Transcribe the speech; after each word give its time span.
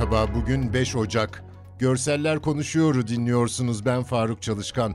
Merhaba, 0.00 0.34
bugün 0.34 0.72
5 0.72 0.96
Ocak. 0.96 1.44
Görseller 1.78 2.38
Konuşuyor'u 2.38 3.06
dinliyorsunuz. 3.06 3.84
Ben 3.84 4.02
Faruk 4.02 4.42
Çalışkan. 4.42 4.94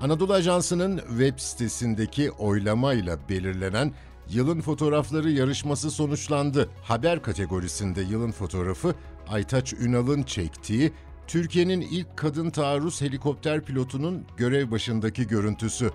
Anadolu 0.00 0.32
Ajansı'nın 0.32 0.98
web 0.98 1.38
sitesindeki 1.38 2.30
oylamayla 2.30 3.18
belirlenen 3.28 3.92
Yılın 4.30 4.60
Fotoğrafları 4.60 5.30
yarışması 5.30 5.90
sonuçlandı. 5.90 6.68
Haber 6.82 7.22
kategorisinde 7.22 8.00
yılın 8.00 8.30
fotoğrafı 8.30 8.94
Aytaç 9.28 9.72
Ünal'ın 9.72 10.22
çektiği 10.22 10.92
Türkiye'nin 11.26 11.80
ilk 11.80 12.16
kadın 12.16 12.50
taarruz 12.50 13.00
helikopter 13.00 13.60
pilotunun 13.64 14.24
görev 14.36 14.70
başındaki 14.70 15.26
görüntüsü. 15.26 15.90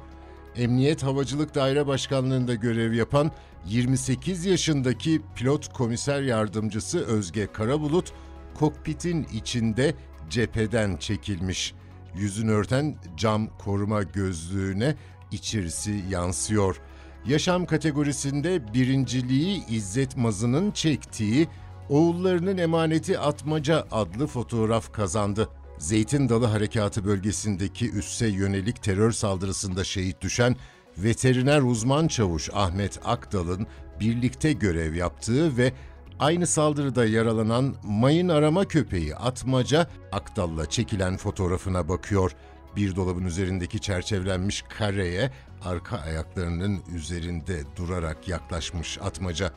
Emniyet 0.55 1.03
Havacılık 1.03 1.55
Daire 1.55 1.88
Başkanlığı'nda 1.88 2.55
görev 2.55 2.93
yapan 2.93 3.31
28 3.66 4.45
yaşındaki 4.45 5.21
pilot 5.35 5.73
komiser 5.73 6.21
yardımcısı 6.21 7.05
Özge 7.05 7.47
Karabulut, 7.53 8.13
kokpitin 8.55 9.27
içinde 9.34 9.94
cepheden 10.30 10.98
çekilmiş. 10.98 11.73
Yüzünü 12.16 12.52
örten 12.52 12.95
cam 13.17 13.48
koruma 13.57 14.03
gözlüğüne 14.03 14.95
içerisi 15.31 16.03
yansıyor. 16.09 16.81
Yaşam 17.26 17.66
kategorisinde 17.66 18.73
birinciliği 18.73 19.66
İzzet 19.70 20.17
Mazı'nın 20.17 20.71
çektiği 20.71 21.48
Oğullarının 21.90 22.57
Emaneti 22.57 23.20
Atmaca 23.20 23.88
adlı 23.91 24.27
fotoğraf 24.27 24.93
kazandı. 24.93 25.49
Zeytin 25.77 26.29
Dalı 26.29 26.45
Harekatı 26.45 27.05
bölgesindeki 27.05 27.91
üsse 27.91 28.27
yönelik 28.27 28.84
terör 28.84 29.12
saldırısında 29.12 29.84
şehit 29.84 30.21
düşen 30.21 30.55
veteriner 30.98 31.62
uzman 31.62 32.07
çavuş 32.07 32.49
Ahmet 32.54 32.99
Akdal'ın 33.05 33.68
birlikte 33.99 34.54
görev 34.54 34.93
yaptığı 34.93 35.57
ve 35.57 35.73
aynı 36.20 36.48
saldırıda 36.48 37.05
yaralanan 37.05 37.75
mayın 37.84 38.29
arama 38.29 38.65
köpeği 38.65 39.15
Atmaca 39.15 39.87
Akdal'la 40.12 40.70
çekilen 40.70 41.17
fotoğrafına 41.17 41.89
bakıyor. 41.89 42.31
Bir 42.76 42.95
dolabın 42.95 43.26
üzerindeki 43.26 43.79
çerçevelenmiş 43.79 44.61
kareye 44.61 45.31
arka 45.65 45.98
ayaklarının 45.98 46.79
üzerinde 46.95 47.61
durarak 47.76 48.27
yaklaşmış 48.27 48.98
Atmaca. 49.01 49.51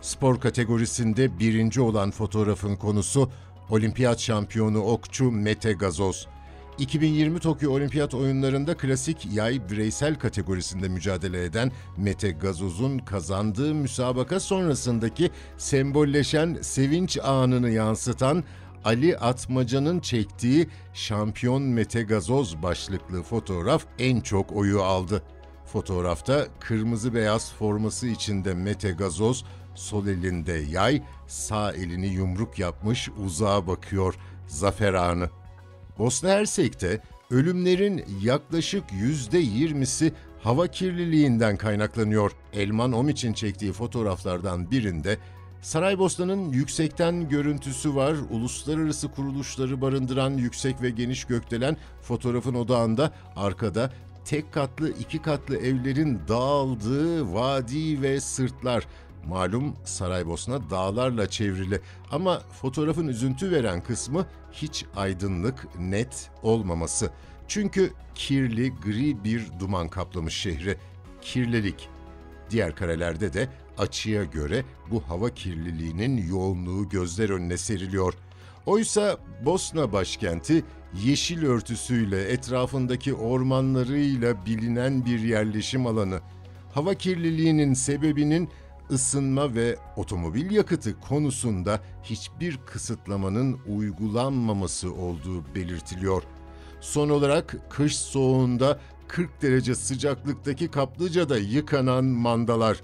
Spor 0.00 0.40
kategorisinde 0.40 1.38
birinci 1.38 1.80
olan 1.80 2.10
fotoğrafın 2.10 2.76
konusu 2.76 3.30
olimpiyat 3.70 4.20
şampiyonu 4.20 4.80
okçu 4.82 5.30
Mete 5.30 5.72
Gazoz. 5.72 6.28
2020 6.80 7.40
Tokyo 7.40 7.72
Olimpiyat 7.72 8.14
Oyunlarında 8.14 8.76
klasik 8.76 9.28
yay 9.32 9.70
bireysel 9.70 10.18
kategorisinde 10.18 10.88
mücadele 10.88 11.44
eden 11.44 11.72
Mete 11.96 12.30
Gazoz'un 12.30 12.98
kazandığı 12.98 13.74
müsabaka 13.74 14.40
sonrasındaki 14.40 15.30
sembolleşen 15.58 16.58
sevinç 16.60 17.18
anını 17.18 17.70
yansıtan 17.70 18.44
Ali 18.84 19.18
Atmaca'nın 19.18 20.00
çektiği 20.00 20.68
Şampiyon 20.94 21.62
Mete 21.62 22.02
Gazoz 22.02 22.62
başlıklı 22.62 23.22
fotoğraf 23.22 23.86
en 23.98 24.20
çok 24.20 24.52
oyu 24.52 24.82
aldı. 24.82 25.22
Fotoğrafta 25.66 26.46
kırmızı 26.60 27.14
beyaz 27.14 27.52
forması 27.52 28.06
içinde 28.06 28.54
Mete 28.54 28.90
Gazoz, 28.90 29.44
sol 29.74 30.06
elinde 30.06 30.52
yay, 30.52 31.02
sağ 31.26 31.72
elini 31.72 32.06
yumruk 32.06 32.58
yapmış 32.58 33.08
uzağa 33.24 33.66
bakıyor. 33.66 34.14
Zafer 34.46 34.94
anı. 34.94 35.39
Bosna 35.98 36.28
Hersek'te 36.30 37.00
ölümlerin 37.30 38.04
yaklaşık 38.22 38.84
yüzde 38.92 39.38
yirmisi 39.38 40.12
hava 40.42 40.66
kirliliğinden 40.66 41.56
kaynaklanıyor. 41.56 42.32
Elman 42.52 42.92
Omiç'in 42.92 43.32
çektiği 43.32 43.72
fotoğraflardan 43.72 44.70
birinde 44.70 45.18
Saraybosna'nın 45.62 46.52
yüksekten 46.52 47.28
görüntüsü 47.28 47.94
var. 47.94 48.16
Uluslararası 48.30 49.08
kuruluşları 49.08 49.80
barındıran 49.80 50.30
yüksek 50.30 50.82
ve 50.82 50.90
geniş 50.90 51.24
gökdelen 51.24 51.76
fotoğrafın 52.02 52.54
odağında 52.54 53.12
arkada 53.36 53.92
tek 54.24 54.52
katlı 54.52 54.90
iki 54.90 55.22
katlı 55.22 55.56
evlerin 55.56 56.20
dağıldığı 56.28 57.34
vadi 57.34 58.02
ve 58.02 58.20
sırtlar. 58.20 58.86
Malum 59.28 59.76
Saraybosna 59.84 60.70
dağlarla 60.70 61.30
çevrili 61.30 61.80
ama 62.10 62.40
fotoğrafın 62.40 63.08
üzüntü 63.08 63.50
veren 63.50 63.82
kısmı 63.82 64.26
hiç 64.52 64.84
aydınlık, 64.96 65.80
net 65.80 66.30
olmaması. 66.42 67.10
Çünkü 67.48 67.92
kirli, 68.14 68.74
gri 68.74 69.24
bir 69.24 69.46
duman 69.60 69.88
kaplamış 69.88 70.34
şehri. 70.34 70.76
Kirlilik. 71.22 71.88
Diğer 72.50 72.76
karelerde 72.76 73.32
de 73.32 73.48
açıya 73.78 74.24
göre 74.24 74.64
bu 74.90 75.02
hava 75.08 75.30
kirliliğinin 75.30 76.28
yoğunluğu 76.28 76.88
gözler 76.88 77.30
önüne 77.30 77.56
seriliyor. 77.56 78.14
Oysa 78.66 79.18
Bosna 79.44 79.92
başkenti 79.92 80.64
yeşil 81.04 81.46
örtüsüyle 81.46 82.28
etrafındaki 82.28 83.14
ormanlarıyla 83.14 84.46
bilinen 84.46 85.04
bir 85.04 85.18
yerleşim 85.18 85.86
alanı. 85.86 86.20
Hava 86.74 86.94
kirliliğinin 86.94 87.74
sebebinin 87.74 88.48
ısınma 88.92 89.54
ve 89.54 89.76
otomobil 89.96 90.50
yakıtı 90.50 91.00
konusunda 91.00 91.80
hiçbir 92.02 92.56
kısıtlamanın 92.66 93.58
uygulanmaması 93.66 94.94
olduğu 94.94 95.54
belirtiliyor. 95.54 96.22
Son 96.80 97.08
olarak 97.08 97.56
kış 97.70 97.96
soğuğunda 97.96 98.80
40 99.08 99.42
derece 99.42 99.74
sıcaklıktaki 99.74 100.70
kaplıcada 100.70 101.38
yıkanan 101.38 102.04
mandalar. 102.04 102.80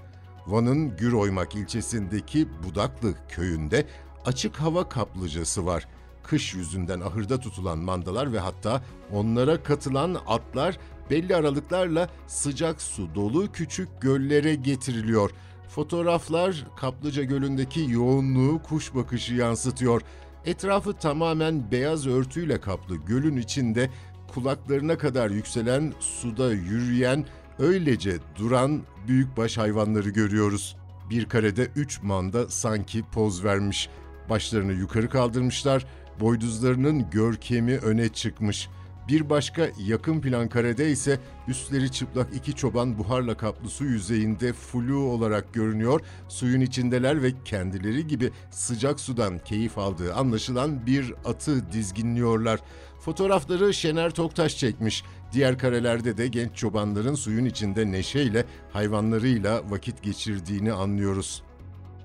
Van'ın 0.46 0.96
Güroymak 0.96 1.54
ilçesindeki 1.54 2.48
Budaklı 2.64 3.14
köyünde 3.28 3.86
açık 4.24 4.56
hava 4.56 4.88
kaplıcası 4.88 5.66
var. 5.66 5.88
Kış 6.22 6.54
yüzünden 6.54 7.00
ahırda 7.00 7.40
tutulan 7.40 7.78
mandalar 7.78 8.32
ve 8.32 8.38
hatta 8.38 8.82
onlara 9.12 9.62
katılan 9.62 10.16
atlar 10.26 10.78
belli 11.10 11.36
aralıklarla 11.36 12.08
sıcak 12.26 12.82
su 12.82 13.14
dolu 13.14 13.52
küçük 13.52 13.88
göllere 14.00 14.54
getiriliyor. 14.54 15.30
Fotoğraflar 15.68 16.66
Kaplıca 16.76 17.22
Gölü'ndeki 17.22 17.86
yoğunluğu 17.90 18.62
kuş 18.62 18.94
bakışı 18.94 19.34
yansıtıyor. 19.34 20.02
Etrafı 20.44 20.92
tamamen 20.92 21.70
beyaz 21.70 22.06
örtüyle 22.06 22.60
kaplı 22.60 22.96
gölün 22.96 23.36
içinde 23.36 23.90
kulaklarına 24.34 24.98
kadar 24.98 25.30
yükselen 25.30 25.92
suda 26.00 26.52
yürüyen, 26.52 27.26
öylece 27.58 28.16
duran 28.38 28.82
büyükbaş 29.08 29.58
hayvanları 29.58 30.10
görüyoruz. 30.10 30.76
Bir 31.10 31.24
karede 31.24 31.68
üç 31.76 32.02
manda 32.02 32.48
sanki 32.48 33.02
poz 33.12 33.44
vermiş. 33.44 33.88
Başlarını 34.30 34.72
yukarı 34.72 35.08
kaldırmışlar, 35.08 35.86
boyduzlarının 36.20 37.10
görkemi 37.10 37.76
öne 37.76 38.08
çıkmış. 38.08 38.68
Bir 39.08 39.30
başka 39.30 39.68
yakın 39.86 40.20
plan 40.20 40.48
karede 40.48 40.90
ise 40.90 41.20
üstleri 41.48 41.92
çıplak 41.92 42.34
iki 42.34 42.54
çoban 42.54 42.98
buharla 42.98 43.36
kaplı 43.36 43.68
su 43.68 43.84
yüzeyinde 43.84 44.52
flu 44.52 44.98
olarak 44.98 45.54
görünüyor. 45.54 46.00
Suyun 46.28 46.60
içindeler 46.60 47.22
ve 47.22 47.32
kendileri 47.44 48.06
gibi 48.06 48.30
sıcak 48.50 49.00
sudan 49.00 49.38
keyif 49.38 49.78
aldığı 49.78 50.14
anlaşılan 50.14 50.86
bir 50.86 51.14
atı 51.24 51.72
dizginliyorlar. 51.72 52.60
Fotoğrafları 53.00 53.74
Şener 53.74 54.10
Toktaş 54.10 54.58
çekmiş. 54.58 55.04
Diğer 55.32 55.58
karelerde 55.58 56.16
de 56.16 56.26
genç 56.26 56.56
çobanların 56.56 57.14
suyun 57.14 57.44
içinde 57.44 57.92
neşeyle 57.92 58.44
hayvanlarıyla 58.72 59.70
vakit 59.70 60.02
geçirdiğini 60.02 60.72
anlıyoruz. 60.72 61.42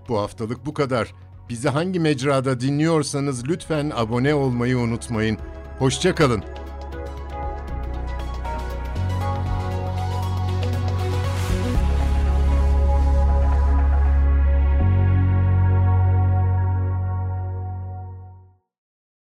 Bu 0.09 0.19
haftalık 0.19 0.66
bu 0.66 0.73
kadar. 0.73 1.13
Bizi 1.50 1.69
hangi 1.69 2.00
mecrada 2.00 2.59
dinliyorsanız 2.59 3.47
lütfen 3.50 3.91
abone 3.95 4.33
olmayı 4.33 4.78
unutmayın. 4.78 5.38
Hoşçakalın. 5.79 6.44